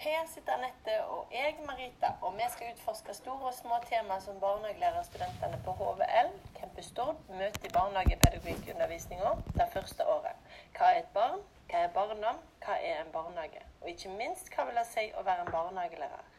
[0.00, 4.38] Her sitter Anette og jeg, Marita, og vi skal utforske store og små temaer som
[4.40, 10.56] barnehagelærerstudentene på HVL, Campus Stord, møter i barnehagepedagogikkundervisninga det første året.
[10.78, 11.44] Hva er et barn?
[11.68, 12.40] Hva er barndom?
[12.64, 13.60] Hva er en barnehage?
[13.82, 16.34] Og ikke minst, hva vil det si å være en barnehagelærer?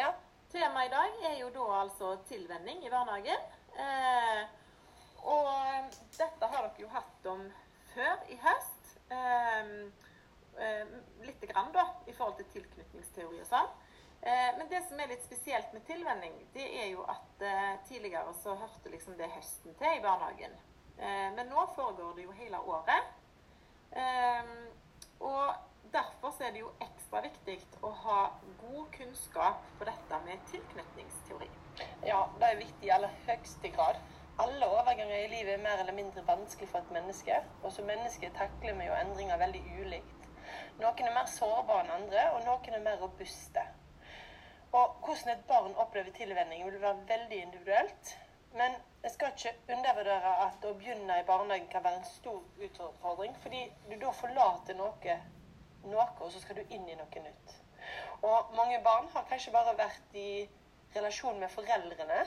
[0.00, 0.10] Ja,
[0.56, 3.48] temaet i dag er jo da altså tilvenning i barnehagen.
[3.76, 4.44] Eh,
[5.28, 7.50] og dette har dere jo hatt om
[7.92, 8.94] før i høst.
[9.12, 10.08] Eh,
[11.26, 13.70] litt grann da, i forhold til tilknytningsteori og sånn.
[14.20, 18.34] Eh, men det som er litt spesielt med tilvenning, det er jo at eh, tidligere
[18.42, 20.58] så hørte liksom det høsten til i barnehagen.
[21.00, 23.06] Men nå foregår det jo hele året.
[25.24, 25.54] Og
[25.94, 28.18] derfor så er det jo ekstra viktig å ha
[28.60, 31.48] god kunnskap på dette med tilknytningsteori.
[32.04, 34.02] Ja, det er viktig i aller høyeste grad.
[34.44, 37.40] Alle overganger i livet er mer eller mindre vanskelig for et menneske.
[37.62, 40.19] Og som menneske takler vi jo endringer veldig ulikt.
[40.80, 43.64] Noen er mer sårbare enn andre, og noen er mer robuste.
[44.72, 48.12] Og hvordan et barn opplever tilvenning, vil være veldig individuelt.
[48.54, 53.34] Men jeg skal ikke undervurdere at å begynne i barnehagen kan være en stor utfordring.
[53.42, 55.16] Fordi du da forlater noe,
[55.84, 57.56] noe, og så skal du inn i noe nytt.
[58.22, 60.30] Og mange barn har kanskje bare vært i
[60.94, 62.24] relasjon med foreldrene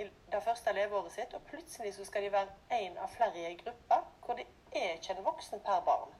[0.00, 3.48] i det første leveåret sitt, og plutselig så skal de være en av flere i
[3.50, 6.14] ei gruppe hvor det er ikke en voksen per barn.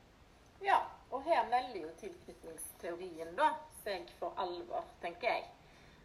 [0.65, 0.81] Ja,
[1.13, 3.53] og her melder jo tilknytningsteorien da
[3.85, 5.49] seg for alvor, tenker jeg.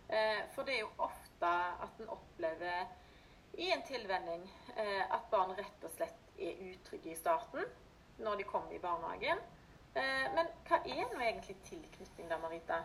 [0.10, 1.52] Eh, for det er jo ofte
[1.84, 2.88] at en opplever
[3.58, 4.44] i en tilvenning
[4.76, 7.64] eh, at barn rett og slett er utrygge i starten
[8.24, 9.40] når de kommer i barnehagen.
[9.98, 12.82] Eh, men hva er nå egentlig tilknytning da, Marita?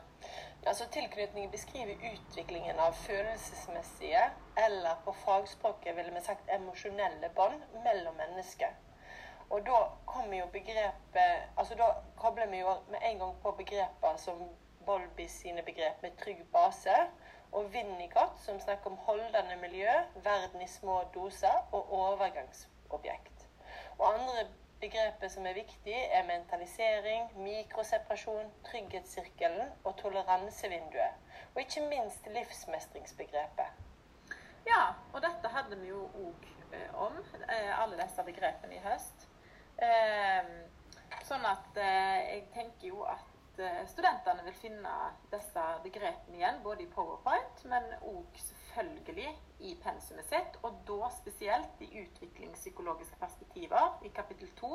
[0.65, 4.23] Altså, tilknytning beskriver utviklingen av følelsesmessige,
[4.67, 8.73] eller på fagspråket ville vi sagt emosjonelle bånd mellom mennesker.
[9.53, 9.81] Og da
[10.13, 14.43] kommer jo begrepet altså Da kobler vi jo med en gang på begreper som
[14.87, 16.95] Bolby sine begrep med trygg base,
[17.53, 23.49] og Winnicott som snakker om holdende miljø, verden i små doser og overgangsobjekt.
[23.99, 24.47] Og andre
[24.81, 31.15] begreper som er viktige, er mentalisering, mikroseparasjon, trygghetssirkelen og toleransevinduet.
[31.55, 33.71] Og ikke minst livsmestringsbegrepet.
[34.67, 37.19] Ja, og dette hadde vi jo òg eh, om,
[37.49, 39.29] eh, alle disse begrepene i høst.
[39.81, 40.51] Ehm,
[41.27, 44.93] sånn at eh, jeg tenker jo at eh, studentene vil finne
[45.33, 49.29] disse begrepene igjen, både i Powerpoint, men òg selvfølgelig
[49.69, 50.59] i pensumet sitt.
[50.63, 54.73] Og da spesielt i utviklingspsykologiske perspektiver i kapittel 2.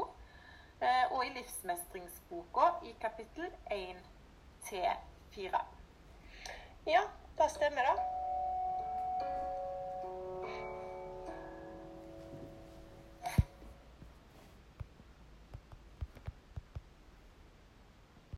[0.81, 4.03] Eh, og i livsmestringsboka i kapittel 1
[4.67, 4.85] til
[5.33, 5.65] 4.
[6.87, 7.01] Ja,
[7.37, 8.16] det stemmer, da.